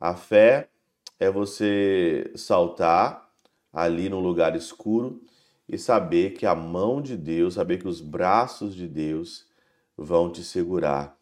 A 0.00 0.14
fé 0.14 0.70
é 1.18 1.30
você 1.30 2.32
saltar 2.34 3.28
ali 3.70 4.08
num 4.08 4.20
lugar 4.20 4.56
escuro 4.56 5.20
e 5.68 5.76
saber 5.76 6.30
que 6.30 6.46
a 6.46 6.54
mão 6.54 7.02
de 7.02 7.18
Deus, 7.18 7.54
saber 7.54 7.76
que 7.76 7.86
os 7.86 8.00
braços 8.00 8.74
de 8.74 8.88
Deus 8.88 9.44
vão 9.98 10.32
te 10.32 10.42
segurar. 10.42 11.18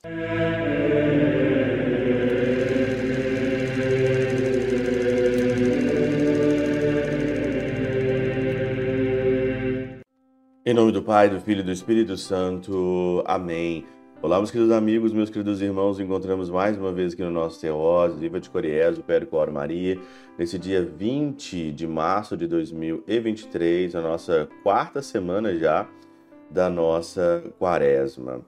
Em 10.65 10.73
nome 10.73 10.93
do 10.93 11.03
Pai, 11.03 11.29
do 11.29 11.41
Filho 11.41 11.63
e 11.63 11.65
do 11.65 11.73
Espírito 11.73 12.17
Santo. 12.17 13.25
Amém. 13.27 13.98
Olá, 14.21 14.39
meus 14.39 14.51
queridos 14.51 14.73
amigos, 14.73 15.13
meus 15.13 15.31
queridos 15.31 15.63
irmãos, 15.63 16.01
encontramos 16.01 16.51
mais 16.51 16.77
uma 16.77 16.93
vez 16.93 17.13
aqui 17.13 17.23
no 17.23 17.31
nosso 17.31 17.61
Teose, 17.61 18.19
Viva 18.19 18.41
de 18.41 18.51
Coriés, 18.51 18.99
o 18.99 19.03
Pério 19.05 19.29
Cor 19.29 19.49
Maria, 19.53 19.97
nesse 20.37 20.59
dia 20.59 20.83
20 20.83 21.71
de 21.71 21.87
março 21.87 22.37
de 22.37 22.49
2023, 22.49 23.95
a 23.95 24.01
nossa 24.01 24.49
quarta 24.65 25.01
semana 25.03 25.57
já 25.57 25.89
da 26.51 26.69
nossa 26.69 27.45
quaresma. 27.61 28.45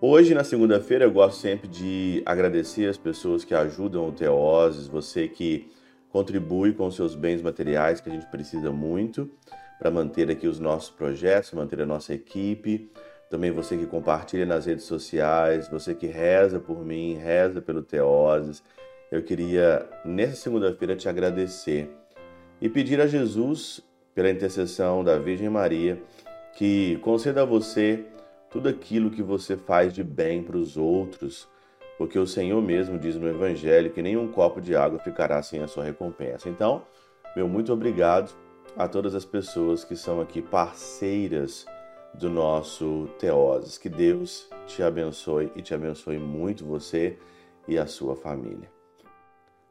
Hoje, 0.00 0.34
na 0.34 0.42
segunda-feira, 0.42 1.04
eu 1.04 1.12
gosto 1.12 1.40
sempre 1.40 1.68
de 1.68 2.20
agradecer 2.26 2.88
as 2.88 2.98
pessoas 2.98 3.44
que 3.44 3.54
ajudam 3.54 4.08
o 4.08 4.12
Teoses, 4.12 4.88
você 4.88 5.28
que 5.28 5.70
contribui 6.10 6.72
com 6.72 6.90
seus 6.90 7.14
bens 7.14 7.40
materiais, 7.40 8.00
que 8.00 8.10
a 8.10 8.12
gente 8.12 8.26
precisa 8.26 8.72
muito 8.72 9.30
para 9.78 9.92
manter 9.92 10.28
aqui 10.28 10.48
os 10.48 10.58
nossos 10.58 10.90
projetos, 10.90 11.52
manter 11.52 11.80
a 11.82 11.86
nossa 11.86 12.12
equipe. 12.12 12.90
Também 13.30 13.50
você 13.50 13.76
que 13.76 13.86
compartilha 13.86 14.46
nas 14.46 14.66
redes 14.66 14.84
sociais, 14.84 15.68
você 15.68 15.94
que 15.94 16.06
reza 16.06 16.60
por 16.60 16.84
mim, 16.84 17.14
reza 17.14 17.60
pelo 17.60 17.82
Teoses. 17.82 18.62
Eu 19.10 19.22
queria, 19.22 19.88
nessa 20.04 20.36
segunda-feira, 20.36 20.94
te 20.94 21.08
agradecer 21.08 21.90
e 22.60 22.68
pedir 22.68 23.00
a 23.00 23.06
Jesus, 23.06 23.82
pela 24.14 24.30
intercessão 24.30 25.02
da 25.02 25.18
Virgem 25.18 25.48
Maria, 25.48 26.00
que 26.54 26.96
conceda 26.98 27.42
a 27.42 27.44
você 27.44 28.04
tudo 28.48 28.68
aquilo 28.68 29.10
que 29.10 29.22
você 29.22 29.56
faz 29.56 29.92
de 29.92 30.04
bem 30.04 30.42
para 30.42 30.56
os 30.56 30.76
outros, 30.76 31.48
porque 31.98 32.18
o 32.18 32.26
Senhor 32.26 32.62
mesmo 32.62 32.98
diz 32.98 33.16
no 33.16 33.28
Evangelho 33.28 33.90
que 33.90 34.00
nenhum 34.00 34.28
copo 34.28 34.60
de 34.60 34.76
água 34.76 35.00
ficará 35.00 35.42
sem 35.42 35.60
a 35.60 35.66
sua 35.66 35.84
recompensa. 35.84 36.48
Então, 36.48 36.82
meu 37.34 37.48
muito 37.48 37.72
obrigado 37.72 38.32
a 38.76 38.86
todas 38.86 39.14
as 39.14 39.24
pessoas 39.24 39.84
que 39.84 39.96
são 39.96 40.20
aqui 40.20 40.40
parceiras 40.40 41.66
do 42.18 42.30
nosso 42.30 43.08
Teoses. 43.18 43.78
Que 43.78 43.88
Deus 43.88 44.48
te 44.66 44.82
abençoe 44.82 45.50
e 45.56 45.62
te 45.62 45.74
abençoe 45.74 46.18
muito 46.18 46.64
você 46.64 47.18
e 47.66 47.78
a 47.78 47.86
sua 47.86 48.14
família. 48.16 48.70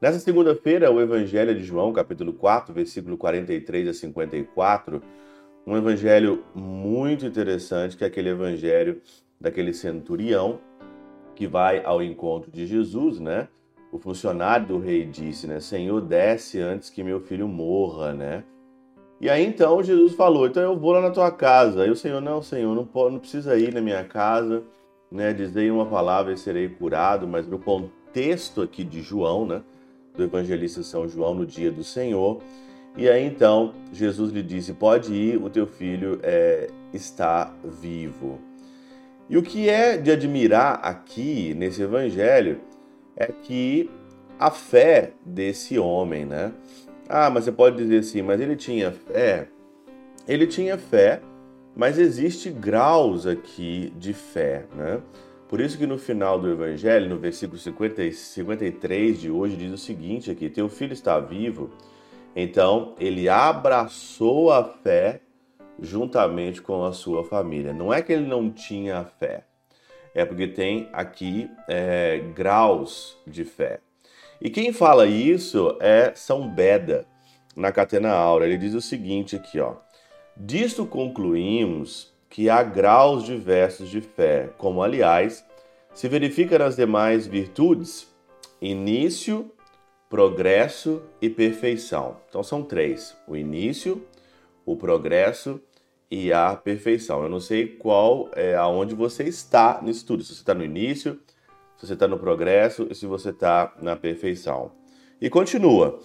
Nessa 0.02 0.20
segunda-feira, 0.20 0.92
o 0.92 1.00
Evangelho 1.00 1.56
de 1.56 1.64
João, 1.64 1.94
capítulo 1.94 2.34
4, 2.34 2.74
versículo 2.74 3.18
43 3.18 3.88
a 3.88 3.94
54, 3.94 5.02
um 5.66 5.78
evangelho 5.78 6.44
muito 6.54 7.26
interessante, 7.26 7.96
que 7.96 8.04
é 8.04 8.08
aquele 8.08 8.30
evangelho 8.30 9.02
daquele 9.40 9.74
centurião 9.74 10.60
que 11.34 11.48
vai 11.48 11.84
ao 11.86 12.04
encontro 12.04 12.52
de 12.52 12.68
Jesus, 12.68 13.20
né? 13.20 13.48
O 13.92 13.98
funcionário 13.98 14.68
do 14.68 14.78
rei 14.78 15.06
disse, 15.06 15.48
né? 15.48 15.62
Senhor, 15.62 16.02
desce 16.02 16.60
antes 16.60 16.90
que 16.90 17.02
meu 17.02 17.22
filho 17.22 17.48
morra, 17.48 18.14
né? 18.14 18.44
E 19.24 19.30
aí 19.30 19.46
então 19.46 19.82
Jesus 19.82 20.16
falou: 20.16 20.48
então 20.48 20.62
eu 20.62 20.78
vou 20.78 20.92
lá 20.92 21.00
na 21.00 21.10
tua 21.10 21.32
casa. 21.32 21.84
Aí 21.84 21.90
o 21.90 21.96
Senhor, 21.96 22.20
não, 22.20 22.42
Senhor, 22.42 22.76
não, 22.76 23.10
não 23.10 23.20
precisa 23.20 23.58
ir 23.58 23.74
na 23.74 23.80
minha 23.80 24.04
casa, 24.04 24.64
né? 25.10 25.32
Dizei 25.32 25.72
uma 25.72 25.86
palavra 25.86 26.34
e 26.34 26.38
serei 26.38 26.68
curado, 26.68 27.26
mas 27.26 27.48
no 27.48 27.58
contexto 27.58 28.62
aqui 28.62 28.84
de 28.84 29.02
João, 29.02 29.46
né? 29.46 29.62
Do 30.14 30.24
evangelista 30.24 30.84
São 30.84 31.08
João 31.08 31.34
no 31.34 31.46
dia 31.46 31.72
do 31.72 31.86
Senhor. 31.86 32.42
E 32.98 33.08
aí 33.08 33.26
então 33.26 33.74
Jesus 33.94 34.30
lhe 34.30 34.44
disse: 34.44 34.74
Pode 34.74 35.14
ir, 35.14 35.42
o 35.42 35.50
teu 35.50 35.68
filho 35.68 36.20
é, 36.22 36.70
está 36.94 37.54
vivo. 37.64 38.42
E 39.30 39.38
o 39.38 39.42
que 39.42 39.70
é 39.70 39.96
de 39.96 40.12
admirar 40.12 40.82
aqui 40.84 41.54
nesse 41.54 41.82
evangelho 41.82 42.60
é 43.16 43.28
que 43.28 43.90
a 44.38 44.52
fé 44.52 45.14
desse 45.26 45.80
homem, 45.80 46.26
né? 46.26 46.52
Ah, 47.16 47.30
mas 47.30 47.44
você 47.44 47.52
pode 47.52 47.78
dizer 47.78 48.00
assim, 48.00 48.24
mas 48.24 48.42
ele 48.42 48.56
tinha 48.56 48.92
fé. 48.92 49.48
Ele 50.28 50.48
tinha 50.48 50.80
fé, 50.80 51.22
mas 51.76 52.00
existe 52.00 52.50
graus 52.50 53.28
aqui 53.28 53.94
de 54.00 54.14
fé, 54.14 54.66
né? 54.76 55.00
Por 55.48 55.62
isso 55.62 55.78
que 55.78 55.86
no 55.86 56.00
final 56.00 56.40
do 56.40 56.50
Evangelho, 56.50 57.08
no 57.08 57.20
versículo 57.20 57.60
50, 57.60 58.12
53 58.12 59.22
de 59.22 59.30
hoje, 59.30 59.56
diz 59.56 59.72
o 59.72 59.78
seguinte 59.78 60.32
aqui, 60.32 60.50
teu 60.50 60.68
filho 60.68 60.94
está 60.94 61.20
vivo, 61.20 61.70
então 62.36 62.96
ele 63.00 63.30
abraçou 63.30 64.52
a 64.52 64.64
fé 64.64 65.22
juntamente 65.80 66.64
com 66.64 66.84
a 66.84 66.94
sua 66.94 67.24
família. 67.24 67.72
Não 67.72 67.94
é 67.94 68.02
que 68.02 68.12
ele 68.12 68.26
não 68.26 68.50
tinha 68.50 69.06
fé, 69.06 69.46
é 70.16 70.26
porque 70.26 70.48
tem 70.48 70.90
aqui 70.92 71.48
é, 71.70 72.18
graus 72.34 73.16
de 73.28 73.44
fé. 73.44 73.82
E 74.44 74.50
quem 74.50 74.74
fala 74.74 75.08
isso 75.08 75.78
é 75.80 76.12
São 76.14 76.50
Beda, 76.50 77.08
na 77.56 77.72
Catena 77.72 78.12
Aura. 78.12 78.46
Ele 78.46 78.58
diz 78.58 78.74
o 78.74 78.82
seguinte 78.82 79.38
aqui, 79.38 79.58
ó. 79.58 79.76
Disto 80.36 80.86
concluímos 80.86 82.14
que 82.30 82.50
há 82.50 82.62
graus 82.62 83.24
diversos 83.24 83.90
de 83.90 84.02
fé, 84.02 84.50
como 84.58 84.84
aliás 84.84 85.46
se 85.94 86.10
verifica 86.10 86.60
nas 86.60 86.76
demais 86.76 87.26
virtudes: 87.26 88.14
início, 88.62 89.50
progresso 90.10 91.02
e 91.22 91.30
perfeição. 91.30 92.18
Então 92.28 92.44
são 92.44 92.64
três: 92.64 93.16
o 93.26 93.38
início, 93.38 94.06
o 94.66 94.76
progresso 94.76 95.62
e 96.12 96.34
a 96.34 96.54
perfeição. 96.54 97.24
Eu 97.24 97.30
não 97.30 97.40
sei 97.40 97.66
qual 97.66 98.30
é 98.36 98.56
aonde 98.56 98.94
você 98.94 99.24
está 99.24 99.80
nisso 99.82 100.06
tudo. 100.06 100.22
Se 100.22 100.36
você 100.36 100.42
está 100.42 100.54
no 100.54 100.66
início, 100.66 101.18
se 101.78 101.88
você 101.88 101.94
está 101.94 102.08
no 102.08 102.20
progresso 102.20 102.88
e 102.90 102.96
se 102.96 103.06
você 103.06 103.30
está 103.30 103.74
na 103.82 103.96
perfeição. 103.96 104.72
E 105.20 105.30
continua. 105.30 106.00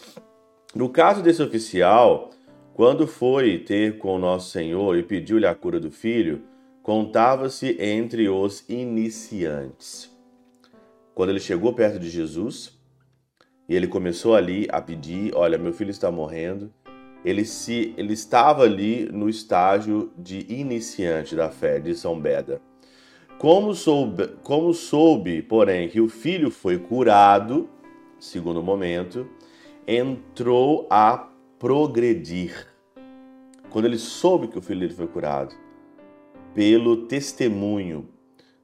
No 0.74 0.88
caso 0.88 1.22
desse 1.22 1.42
oficial, 1.42 2.30
quando 2.74 3.06
foi 3.06 3.58
ter 3.58 3.98
com 3.98 4.14
o 4.14 4.18
nosso 4.18 4.50
Senhor 4.50 4.96
e 4.96 5.02
pediu-lhe 5.02 5.46
a 5.46 5.54
cura 5.54 5.80
do 5.80 5.90
filho, 5.90 6.42
contava-se 6.82 7.76
entre 7.80 8.28
os 8.28 8.64
iniciantes. 8.68 10.16
Quando 11.14 11.30
ele 11.30 11.40
chegou 11.40 11.72
perto 11.72 11.98
de 11.98 12.08
Jesus 12.08 12.78
e 13.68 13.74
ele 13.74 13.88
começou 13.88 14.36
ali 14.36 14.68
a 14.70 14.80
pedir: 14.80 15.34
Olha, 15.34 15.58
meu 15.58 15.72
filho 15.72 15.90
está 15.90 16.10
morrendo. 16.10 16.72
Ele, 17.24 17.44
se, 17.44 17.92
ele 17.96 18.12
estava 18.12 18.62
ali 18.62 19.10
no 19.12 19.28
estágio 19.28 20.12
de 20.16 20.46
iniciante 20.48 21.34
da 21.34 21.50
fé 21.50 21.80
de 21.80 21.94
São 21.96 22.18
Beda. 22.18 22.62
Como 23.38 23.72
soube, 23.72 24.26
como 24.42 24.74
soube, 24.74 25.42
porém, 25.42 25.88
que 25.88 26.00
o 26.00 26.08
filho 26.08 26.50
foi 26.50 26.76
curado, 26.76 27.70
segundo 28.18 28.60
momento, 28.60 29.28
entrou 29.86 30.88
a 30.90 31.28
progredir. 31.56 32.66
Quando 33.70 33.84
ele 33.84 33.96
soube 33.96 34.48
que 34.48 34.58
o 34.58 34.60
filho 34.60 34.80
dele 34.80 34.92
foi 34.92 35.06
curado, 35.06 35.54
pelo 36.52 37.06
testemunho, 37.06 38.08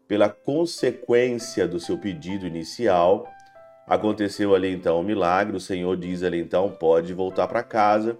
pela 0.08 0.28
consequência 0.28 1.68
do 1.68 1.78
seu 1.78 1.96
pedido 1.96 2.44
inicial, 2.44 3.28
aconteceu 3.86 4.56
ali 4.56 4.74
então 4.74 4.96
o 4.96 5.00
um 5.02 5.04
milagre. 5.04 5.56
O 5.56 5.60
Senhor 5.60 5.96
diz 5.96 6.24
ali 6.24 6.40
então: 6.40 6.68
pode 6.68 7.14
voltar 7.14 7.46
para 7.46 7.62
casa. 7.62 8.18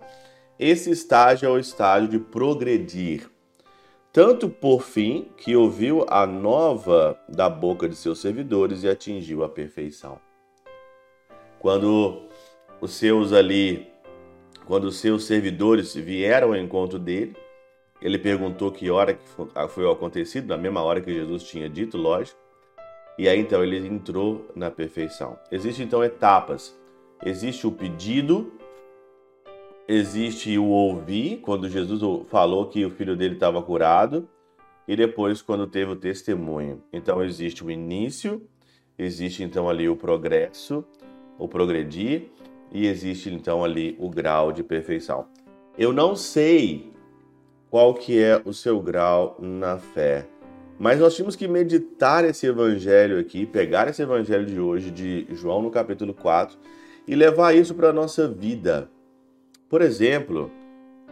Esse 0.56 0.93
estágio 0.93 1.48
é 1.48 1.50
o 1.50 1.59
estágio 1.59 2.09
de 2.09 2.20
progredir 2.20 3.34
tanto 4.14 4.48
por 4.48 4.80
fim 4.80 5.28
que 5.36 5.56
ouviu 5.56 6.06
a 6.08 6.25
nova 6.25 7.19
da 7.28 7.50
boca 7.50 7.88
de 7.88 7.97
seus 7.97 8.20
servidores 8.20 8.84
e 8.84 8.88
atingiu 8.88 9.42
a 9.42 9.48
perfeição. 9.48 10.20
Quando 11.58 12.28
os 12.81 12.93
seus 12.93 13.32
ali, 13.32 13.88
quando 14.66 14.84
os 14.84 14.99
seus 14.99 15.25
servidores 15.25 15.96
vieram 15.96 16.50
ao 16.50 16.56
encontro 16.56 16.96
dele, 16.96 17.34
ele 18.00 18.16
perguntou 18.16 18.70
que 18.70 18.88
hora 18.88 19.14
que 19.14 19.26
foi 19.70 19.90
acontecido, 19.90 20.46
na 20.46 20.56
mesma 20.56 20.81
hora 20.81 21.00
que 21.00 21.12
Jesus 21.12 21.43
tinha 21.43 21.69
dito, 21.69 21.99
lógico. 21.99 22.38
E 23.19 23.28
aí 23.28 23.40
então 23.40 23.64
ele 23.64 23.84
entrou 23.84 24.49
na 24.55 24.70
perfeição. 24.70 25.37
Existem 25.50 25.87
então 25.87 26.05
etapas. 26.05 26.78
Existe 27.25 27.67
o 27.67 27.72
pedido, 27.72 28.52
existe 29.86 30.56
o 30.58 30.66
ouvir, 30.66 31.38
quando 31.38 31.69
Jesus 31.69 32.00
falou 32.28 32.66
que 32.66 32.84
o 32.84 32.90
filho 32.90 33.16
dele 33.16 33.34
estava 33.34 33.62
curado, 33.62 34.28
e 34.86 34.96
depois 34.96 35.42
quando 35.42 35.66
teve 35.66 35.92
o 35.92 35.96
testemunho. 35.96 36.82
Então 36.92 37.22
existe 37.22 37.64
o 37.64 37.70
início, 37.70 38.42
existe 38.98 39.42
então 39.42 39.69
ali 39.69 39.88
o 39.88 39.96
progresso, 39.96 40.84
o 41.38 41.48
progredir, 41.48 42.31
e 42.72 42.86
existe 42.86 43.32
então 43.32 43.64
ali 43.64 43.96
o 43.98 44.08
grau 44.08 44.52
de 44.52 44.62
perfeição. 44.62 45.26
Eu 45.76 45.92
não 45.92 46.16
sei 46.16 46.92
qual 47.70 47.94
que 47.94 48.22
é 48.22 48.40
o 48.44 48.52
seu 48.52 48.81
grau 48.81 49.36
na 49.40 49.78
fé, 49.78 50.26
mas 50.78 50.98
nós 50.98 51.14
tínhamos 51.14 51.36
que 51.36 51.46
meditar 51.46 52.25
esse 52.25 52.46
evangelho 52.46 53.19
aqui, 53.19 53.46
pegar 53.46 53.88
esse 53.88 54.02
evangelho 54.02 54.46
de 54.46 54.58
hoje, 54.58 54.90
de 54.90 55.26
João 55.31 55.62
no 55.62 55.70
capítulo 55.70 56.12
4, 56.12 56.58
e 57.06 57.14
levar 57.14 57.54
isso 57.54 57.75
para 57.75 57.90
a 57.90 57.92
nossa 57.92 58.26
vida. 58.26 58.90
Por 59.75 59.82
exemplo, 59.82 60.53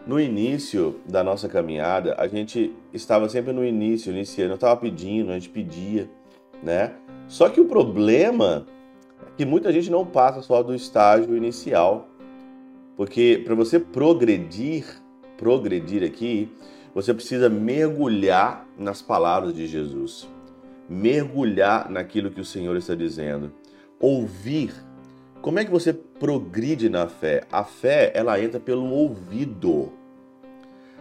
no 0.07 0.17
início 0.17 1.01
da 1.05 1.21
nossa 1.21 1.49
caminhada, 1.49 2.15
a 2.17 2.29
gente 2.29 2.73
estava 2.93 3.27
sempre 3.27 3.51
no 3.51 3.65
início, 3.65 4.09
iniciando, 4.09 4.53
estava 4.53 4.79
pedindo, 4.79 5.31
a 5.31 5.33
gente 5.33 5.49
pedia, 5.49 6.09
né? 6.63 6.93
Só 7.27 7.49
que 7.49 7.59
o 7.59 7.65
problema 7.65 8.65
é 9.27 9.31
que 9.35 9.43
muita 9.43 9.69
gente 9.69 9.91
não 9.91 10.05
passa 10.05 10.41
só 10.41 10.63
do 10.63 10.73
estágio 10.73 11.35
inicial. 11.35 12.07
Porque 12.95 13.41
para 13.43 13.53
você 13.53 13.81
progredir, 13.81 14.85
progredir 15.37 16.01
aqui, 16.01 16.49
você 16.95 17.13
precisa 17.13 17.49
mergulhar 17.49 18.65
nas 18.79 19.01
palavras 19.01 19.53
de 19.53 19.67
Jesus. 19.67 20.25
Mergulhar 20.87 21.91
naquilo 21.91 22.31
que 22.31 22.39
o 22.39 22.45
Senhor 22.45 22.77
está 22.77 22.95
dizendo. 22.95 23.51
Ouvir. 23.99 24.71
Como 25.43 25.59
é 25.59 25.65
que 25.65 25.71
você 25.71 25.91
progride 25.91 26.87
na 26.87 27.05
fé? 27.09 27.43
A 27.51 27.65
fé, 27.65 28.13
ela 28.15 28.39
entra 28.41 28.61
pelo 28.61 28.89
ouvido. 28.89 29.91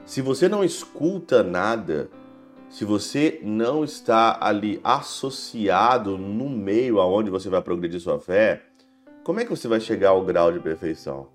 Se 0.04 0.20
você 0.20 0.48
não 0.48 0.64
escuta 0.64 1.44
nada, 1.44 2.10
se 2.68 2.84
você 2.84 3.38
não 3.44 3.84
está 3.84 4.36
ali 4.40 4.80
associado 4.82 6.18
no 6.18 6.50
meio 6.50 6.98
aonde 6.98 7.30
você 7.30 7.48
vai 7.48 7.62
progredir 7.62 8.00
sua 8.00 8.18
fé, 8.18 8.64
como 9.22 9.38
é 9.38 9.44
que 9.44 9.50
você 9.50 9.68
vai 9.68 9.78
chegar 9.78 10.08
ao 10.08 10.24
grau 10.24 10.50
de 10.50 10.58
perfeição? 10.58 11.28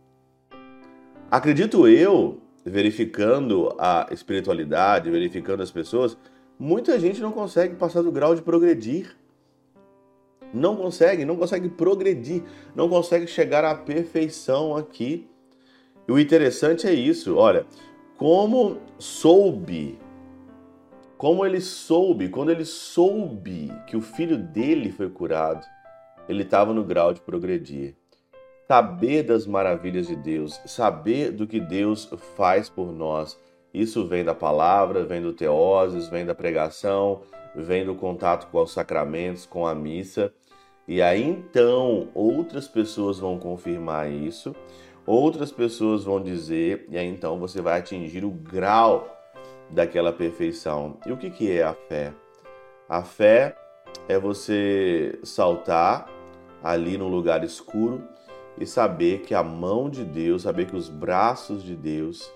Acredito 1.31 1.88
eu, 1.88 2.42
verificando 2.65 3.74
a 3.80 4.07
espiritualidade, 4.12 5.09
verificando 5.09 5.63
as 5.63 5.71
pessoas, 5.71 6.18
muita 6.59 7.00
gente 7.00 7.21
não 7.21 7.31
consegue 7.31 7.77
passar 7.77 8.01
do 8.01 8.12
grau 8.12 8.36
de 8.36 8.42
progredir. 8.42 9.15
Não 10.53 10.75
consegue, 10.75 11.25
não 11.25 11.35
consegue 11.35 11.69
progredir, 11.69 12.44
não 12.75 12.88
consegue 12.88 13.27
chegar 13.27 13.65
à 13.65 13.75
perfeição 13.75 14.75
aqui. 14.75 15.29
E 16.07 16.11
o 16.11 16.19
interessante 16.19 16.88
é 16.88 16.94
isso, 16.94 17.35
olha, 17.35 17.65
como 18.17 18.77
soube, 18.97 19.99
como 21.17 21.45
ele 21.45 21.59
soube, 21.59 22.29
quando 22.29 22.51
ele 22.51 22.65
soube 22.65 23.71
que 23.88 23.97
o 23.97 24.01
filho 24.01 24.38
dele 24.38 24.91
foi 24.91 25.09
curado, 25.09 25.65
ele 26.29 26.44
estava 26.44 26.73
no 26.73 26.83
grau 26.83 27.13
de 27.13 27.21
progredir 27.21 27.95
saber 28.67 29.23
das 29.23 29.47
maravilhas 29.47 30.07
de 30.07 30.15
Deus, 30.15 30.59
saber 30.65 31.31
do 31.31 31.47
que 31.47 31.59
Deus 31.59 32.05
faz 32.35 32.69
por 32.69 32.91
nós. 32.91 33.39
Isso 33.73 34.05
vem 34.05 34.25
da 34.25 34.35
palavra, 34.35 35.05
vem 35.05 35.21
do 35.21 35.31
teoses, 35.31 36.09
vem 36.09 36.25
da 36.25 36.35
pregação, 36.35 37.21
vem 37.63 37.86
do 37.86 37.95
contato 37.95 38.48
com 38.51 38.62
os 38.62 38.71
sacramentos, 38.71 39.45
com 39.45 39.65
a 39.65 39.74
missa. 39.74 40.31
E 40.88 41.01
aí 41.01 41.24
então 41.24 42.09
outras 42.13 42.68
pessoas 42.68 43.19
vão 43.19 43.38
confirmar 43.38 44.09
isso, 44.12 44.56
outras 45.06 45.51
pessoas 45.51 46.04
vão 46.04 46.21
dizer, 46.21 46.86
e 46.89 46.98
aí 46.98 47.07
então 47.07 47.39
você 47.39 47.62
vai 47.62 47.80
atingir 47.80 48.24
o 48.24 48.31
grau 48.31 49.13
daquela 49.69 50.13
perfeição. 50.13 50.98
E 51.06 51.12
o 51.12 51.18
que, 51.18 51.30
que 51.30 51.51
é 51.51 51.63
a 51.63 51.74
fé? 51.74 52.13
A 52.88 53.04
fé 53.04 53.57
é 54.07 54.18
você 54.18 55.19
saltar 55.24 56.07
ali 56.63 56.98
no 56.98 57.07
lugar 57.07 57.44
escuro 57.44 58.01
e 58.57 58.65
saber 58.65 59.21
que 59.21 59.36
a 59.36 59.44
mão 59.44 59.89
de 59.89 60.04
Deus, 60.06 60.44
saber 60.44 60.68
que 60.68 60.75
os 60.75 60.89
braços 60.89 61.63
de 61.63 61.75
Deus 61.75 62.31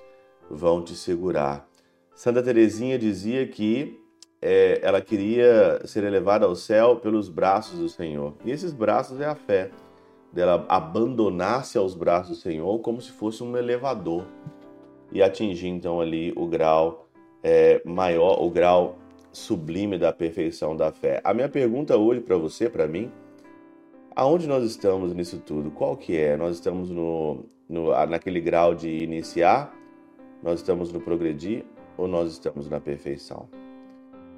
vão 0.50 0.84
te 0.84 0.96
segurar. 0.96 1.68
Santa 2.14 2.44
Teresinha 2.44 3.00
dizia 3.00 3.48
que 3.48 4.00
é, 4.42 4.80
ela 4.82 5.02
queria 5.02 5.82
ser 5.86 6.04
elevada 6.04 6.46
ao 6.46 6.56
céu 6.56 6.96
pelos 6.96 7.30
braços 7.30 7.80
do 7.80 7.88
Senhor. 7.88 8.34
E 8.44 8.52
esses 8.52 8.74
braços 8.74 9.20
é 9.20 9.26
a 9.26 9.36
fé, 9.36 9.70
dela 10.34 10.66
abandonar-se 10.68 11.78
aos 11.78 11.94
braços 11.94 12.38
do 12.38 12.42
Senhor 12.42 12.80
como 12.80 13.02
se 13.02 13.12
fosse 13.12 13.44
um 13.44 13.56
elevador 13.58 14.26
e 15.12 15.22
atingir 15.22 15.68
então 15.68 16.00
ali 16.00 16.34
o 16.38 16.48
grau 16.48 17.08
é, 17.44 17.82
maior, 17.86 18.42
o 18.42 18.50
grau 18.50 18.98
sublime 19.32 19.98
da 19.98 20.12
perfeição 20.12 20.76
da 20.76 20.92
fé. 20.92 21.22
A 21.24 21.34
minha 21.34 21.50
pergunta 21.50 21.98
hoje 21.98 22.22
para 22.22 22.38
você, 22.38 22.70
para 22.70 22.88
mim, 22.88 23.12
Aonde 24.14 24.46
nós 24.46 24.66
estamos 24.66 25.14
nisso 25.14 25.40
tudo? 25.40 25.72
Qual 25.72 25.96
que 25.96 26.18
é? 26.18 26.36
Nós 26.36 26.56
estamos 26.56 26.90
no, 26.90 27.46
no, 27.70 27.92
naquele 28.08 28.42
grau 28.42 28.76
de 28.76 28.90
iniciar? 28.90 29.74
Nós 30.44 30.60
estamos 30.60 30.92
no 30.92 31.00
progredir? 31.00 31.64
Ou 31.98 32.10
nós 32.10 32.34
estamos 32.34 32.70
na 32.70 32.80
perfeição? 32.82 33.48